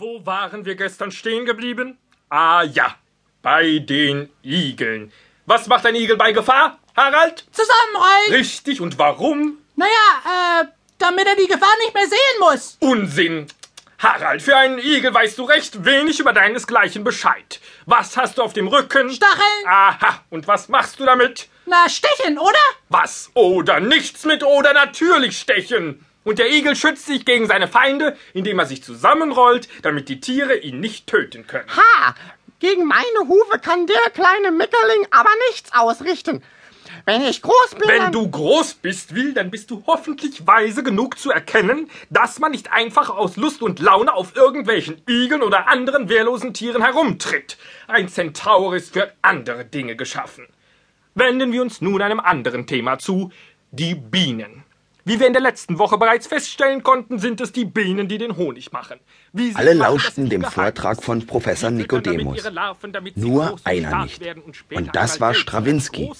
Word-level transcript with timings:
Wo 0.00 0.24
waren 0.24 0.64
wir 0.64 0.76
gestern 0.76 1.12
stehen 1.12 1.44
geblieben? 1.44 1.98
Ah 2.30 2.62
ja, 2.62 2.94
bei 3.42 3.80
den 3.80 4.30
Igeln. 4.42 5.12
Was 5.44 5.66
macht 5.66 5.84
ein 5.84 5.94
Igel 5.94 6.16
bei 6.16 6.32
Gefahr, 6.32 6.78
Harald? 6.96 7.44
Zusammenrollen! 7.52 8.32
Richtig, 8.32 8.80
und 8.80 8.96
warum? 8.96 9.58
Naja, 9.76 10.62
äh, 10.62 10.64
damit 10.96 11.26
er 11.26 11.36
die 11.36 11.46
Gefahr 11.46 11.74
nicht 11.80 11.92
mehr 11.92 12.06
sehen 12.08 12.40
muss. 12.40 12.78
Unsinn! 12.80 13.46
Harald, 13.98 14.40
für 14.40 14.56
einen 14.56 14.78
Igel 14.78 15.12
weißt 15.12 15.36
du 15.36 15.44
recht 15.44 15.84
wenig 15.84 16.18
über 16.18 16.32
deinesgleichen 16.32 17.04
Bescheid. 17.04 17.60
Was 17.84 18.16
hast 18.16 18.38
du 18.38 18.42
auf 18.42 18.54
dem 18.54 18.68
Rücken? 18.68 19.10
Stacheln. 19.10 19.66
Aha, 19.66 20.22
und 20.30 20.48
was 20.48 20.70
machst 20.70 20.98
du 20.98 21.04
damit? 21.04 21.50
Na, 21.66 21.90
stechen, 21.90 22.38
oder? 22.38 22.58
Was? 22.88 23.30
Oder 23.34 23.80
nichts 23.80 24.24
mit 24.24 24.44
oder 24.44 24.72
natürlich 24.72 25.38
stechen. 25.38 26.06
Und 26.22 26.38
der 26.38 26.50
Igel 26.50 26.76
schützt 26.76 27.06
sich 27.06 27.24
gegen 27.24 27.46
seine 27.46 27.66
Feinde, 27.66 28.16
indem 28.34 28.58
er 28.58 28.66
sich 28.66 28.82
zusammenrollt, 28.82 29.68
damit 29.82 30.08
die 30.08 30.20
Tiere 30.20 30.56
ihn 30.56 30.80
nicht 30.80 31.06
töten 31.06 31.46
können. 31.46 31.68
Ha! 31.68 32.14
Gegen 32.58 32.86
meine 32.86 33.26
Hufe 33.26 33.58
kann 33.58 33.86
der 33.86 34.10
kleine 34.12 34.50
Mickerling 34.50 35.06
aber 35.10 35.30
nichts 35.48 35.72
ausrichten. 35.72 36.42
Wenn 37.06 37.22
ich 37.22 37.40
groß 37.40 37.76
bin. 37.78 37.88
Wenn 37.88 38.12
du 38.12 38.28
groß 38.28 38.74
bist, 38.74 39.14
Will, 39.14 39.32
dann 39.32 39.50
bist 39.50 39.70
du 39.70 39.82
hoffentlich 39.86 40.46
weise 40.46 40.82
genug 40.82 41.18
zu 41.18 41.30
erkennen, 41.30 41.88
dass 42.10 42.38
man 42.38 42.52
nicht 42.52 42.70
einfach 42.72 43.08
aus 43.08 43.36
Lust 43.36 43.62
und 43.62 43.78
Laune 43.78 44.12
auf 44.12 44.36
irgendwelchen 44.36 45.00
Igeln 45.08 45.42
oder 45.42 45.68
anderen 45.68 46.10
wehrlosen 46.10 46.52
Tieren 46.52 46.82
herumtritt. 46.82 47.56
Ein 47.86 48.08
Zentaur 48.08 48.76
ist 48.76 48.92
für 48.92 49.12
andere 49.22 49.64
Dinge 49.64 49.96
geschaffen. 49.96 50.46
Wenden 51.14 51.52
wir 51.52 51.62
uns 51.62 51.80
nun 51.80 52.02
einem 52.02 52.20
anderen 52.20 52.66
Thema 52.66 52.98
zu, 52.98 53.32
die 53.70 53.94
Bienen. 53.94 54.64
Wie 55.04 55.18
wir 55.18 55.26
in 55.26 55.32
der 55.32 55.42
letzten 55.42 55.78
Woche 55.78 55.96
bereits 55.98 56.26
feststellen 56.26 56.82
konnten, 56.82 57.18
sind 57.18 57.40
es 57.40 57.52
die 57.52 57.64
Bienen, 57.64 58.08
die 58.08 58.18
den 58.18 58.36
Honig 58.36 58.72
machen. 58.72 58.98
Alle 59.54 59.74
machen, 59.74 59.78
lauschten 59.78 60.28
dem. 60.28 60.44
Vortrag 60.44 61.02
von 61.02 61.26
Professor 61.26 61.70
Nikodemus. 61.70 62.42
Nur 63.14 63.56
einer 63.64 64.04
nicht. 64.04 64.22
und 64.36 64.76
Und 64.76 64.96
das 64.96 65.20
war 65.20 65.34
Strawinski, 65.34 66.10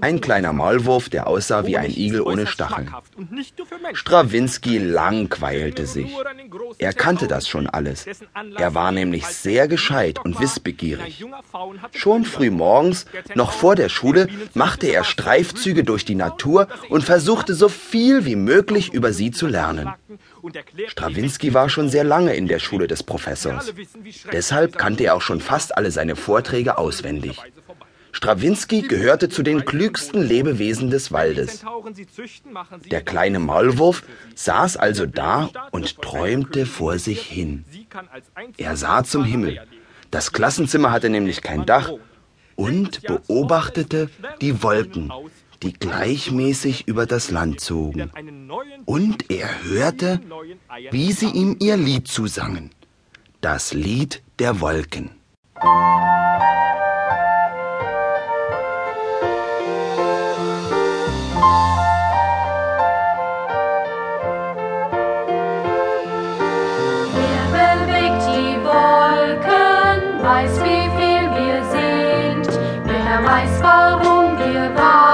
ein 0.00 0.20
kleiner 0.20 0.52
Maulwurf, 0.52 1.08
der 1.08 1.26
aussah 1.26 1.66
wie 1.66 1.76
ein 1.76 1.90
Igel 1.90 2.20
ohne 2.20 2.46
Stacheln. 2.46 2.92
Strawinski 3.92 4.78
langweilte 4.78 5.86
sich. 5.86 6.12
Er 6.78 6.92
kannte 6.92 7.28
das 7.28 7.48
schon 7.48 7.66
alles. 7.66 8.06
Er 8.56 8.74
war 8.74 8.92
nämlich 8.92 9.26
sehr 9.26 9.68
gescheit 9.68 10.24
und 10.24 10.40
wissbegierig. 10.40 11.24
Schon 11.92 12.24
früh 12.24 12.50
morgens, 12.50 13.06
noch 13.34 13.52
vor 13.52 13.76
der 13.76 13.88
Schule, 13.88 14.28
machte 14.54 14.88
er 14.88 15.04
Streifzüge 15.04 15.84
durch 15.84 16.04
die 16.04 16.14
Natur 16.14 16.68
und 16.88 17.04
versuchte 17.04 17.54
so 17.54 17.68
viel 17.68 18.25
wie 18.26 18.36
möglich 18.36 18.92
über 18.92 19.12
sie 19.12 19.30
zu 19.30 19.46
lernen. 19.46 19.88
Strawinski 20.88 21.54
war 21.54 21.68
schon 21.70 21.88
sehr 21.88 22.04
lange 22.04 22.34
in 22.34 22.46
der 22.46 22.58
Schule 22.58 22.86
des 22.86 23.02
Professors. 23.02 23.72
Deshalb 24.32 24.76
kannte 24.76 25.04
er 25.04 25.14
auch 25.14 25.22
schon 25.22 25.40
fast 25.40 25.76
alle 25.76 25.90
seine 25.90 26.16
Vorträge 26.16 26.76
auswendig. 26.76 27.40
Strawinski 28.12 28.80
gehörte 28.82 29.28
zu 29.28 29.42
den 29.42 29.64
klügsten 29.64 30.22
Lebewesen 30.22 30.90
des 30.90 31.12
Waldes. 31.12 31.62
Der 32.90 33.02
kleine 33.02 33.38
Maulwurf 33.38 34.04
saß 34.34 34.78
also 34.78 35.04
da 35.04 35.50
und 35.70 36.00
träumte 36.00 36.64
vor 36.64 36.98
sich 36.98 37.20
hin. 37.20 37.64
Er 38.56 38.76
sah 38.76 39.04
zum 39.04 39.24
Himmel. 39.24 39.60
Das 40.10 40.32
Klassenzimmer 40.32 40.92
hatte 40.92 41.10
nämlich 41.10 41.42
kein 41.42 41.66
Dach 41.66 41.92
und 42.54 43.02
beobachtete 43.02 44.08
die 44.40 44.62
Wolken, 44.62 45.12
die 45.62 45.72
gleichmäßig 45.72 46.86
über 46.88 47.06
das 47.06 47.30
Land 47.30 47.60
zogen. 47.60 48.10
Und 48.84 49.30
er 49.30 49.64
hörte, 49.64 50.20
wie 50.90 51.12
sie 51.12 51.30
ihm 51.30 51.56
ihr 51.60 51.76
Lied 51.76 52.08
zusangen. 52.08 52.70
Das 53.40 53.72
Lied 53.72 54.22
der 54.38 54.60
Wolken. 54.60 55.10
Weiß 70.22 70.58
wie 70.64 70.90
viel 70.98 71.24
wir 71.38 71.64
sind. 71.70 72.58
Wer 72.84 73.24
weiß, 73.24 73.62
warum 73.62 74.36
wir 74.38 74.74
wandern 74.74 75.05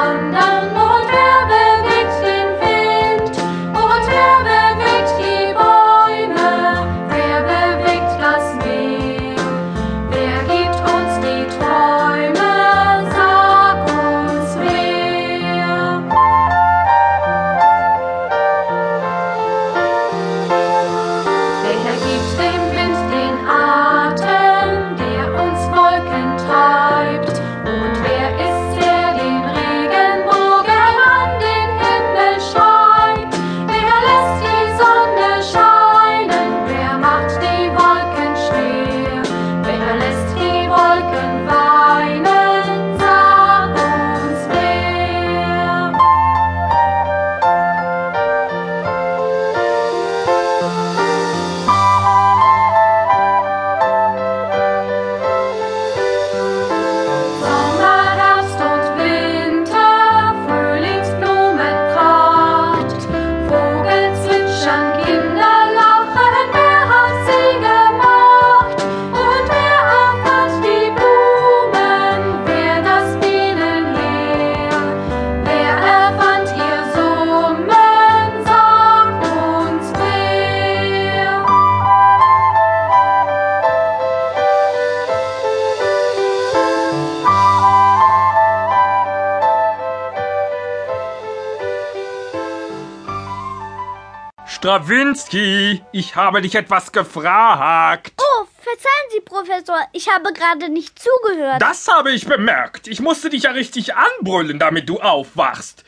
Strawinski, 94.63 95.83
ich 95.91 96.15
habe 96.15 96.41
dich 96.41 96.55
etwas 96.55 96.93
gefragt. 96.93 98.13
Oh, 98.17 98.47
verzeihen 98.61 99.11
Sie, 99.11 99.21
Professor, 99.21 99.77
ich 99.93 100.09
habe 100.09 100.33
gerade 100.33 100.69
nicht 100.69 101.01
zugehört. 101.01 101.61
Das 101.61 101.89
habe 101.89 102.13
ich 102.13 102.27
bemerkt. 102.27 102.87
Ich 102.87 103.01
musste 103.01 103.29
dich 103.29 103.43
ja 103.43 103.51
richtig 103.51 103.97
anbrüllen, 103.97 104.61
damit 104.61 104.89
du 104.89 105.01
aufwachst. 105.01 105.83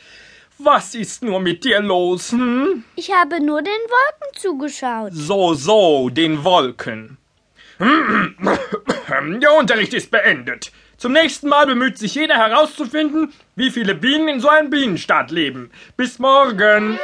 Was 0.58 0.96
ist 0.96 1.22
nur 1.22 1.38
mit 1.38 1.62
dir 1.62 1.82
los, 1.82 2.32
hm? 2.32 2.82
Ich 2.96 3.12
habe 3.12 3.40
nur 3.40 3.62
den 3.62 3.72
Wolken 3.72 4.40
zugeschaut. 4.40 5.12
So, 5.12 5.54
so, 5.54 6.08
den 6.08 6.42
Wolken. 6.42 7.18
Der 7.78 9.52
Unterricht 9.56 9.94
ist 9.94 10.10
beendet. 10.10 10.72
Zum 10.96 11.12
nächsten 11.12 11.48
Mal 11.48 11.66
bemüht 11.66 11.98
sich 11.98 12.16
jeder 12.16 12.38
herauszufinden, 12.38 13.32
wie 13.54 13.70
viele 13.70 13.94
Bienen 13.94 14.26
in 14.26 14.40
so 14.40 14.48
einem 14.48 14.70
Bienenstaat 14.70 15.30
leben. 15.30 15.70
Bis 15.96 16.18
morgen. 16.18 16.98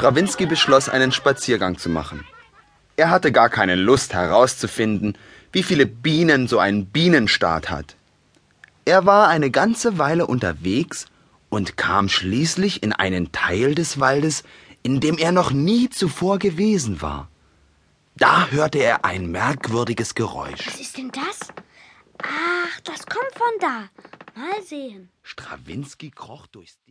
Strawinski 0.00 0.46
beschloss, 0.46 0.88
einen 0.88 1.12
Spaziergang 1.12 1.76
zu 1.76 1.90
machen. 1.90 2.24
Er 2.96 3.10
hatte 3.10 3.32
gar 3.32 3.50
keine 3.50 3.74
Lust 3.74 4.14
herauszufinden, 4.14 5.18
wie 5.52 5.62
viele 5.62 5.84
Bienen 5.84 6.48
so 6.48 6.58
ein 6.58 6.86
Bienenstaat 6.86 7.68
hat. 7.68 7.96
Er 8.86 9.04
war 9.04 9.28
eine 9.28 9.50
ganze 9.50 9.98
Weile 9.98 10.26
unterwegs 10.26 11.04
und 11.50 11.76
kam 11.76 12.08
schließlich 12.08 12.82
in 12.82 12.94
einen 12.94 13.30
Teil 13.32 13.74
des 13.74 14.00
Waldes, 14.00 14.42
in 14.82 15.00
dem 15.00 15.18
er 15.18 15.32
noch 15.32 15.50
nie 15.50 15.90
zuvor 15.90 16.38
gewesen 16.38 17.02
war. 17.02 17.28
Da 18.16 18.46
hörte 18.46 18.78
er 18.78 19.04
ein 19.04 19.30
merkwürdiges 19.30 20.14
Geräusch. 20.14 20.66
Was 20.66 20.80
ist 20.80 20.96
denn 20.96 21.12
das? 21.12 21.40
Ach, 22.22 22.80
das 22.84 23.04
kommt 23.04 23.34
von 23.34 23.52
da. 23.60 23.90
Mal 24.34 24.62
sehen. 24.64 25.10
Strawinski 25.22 26.10
kroch 26.10 26.46
durchs 26.46 26.78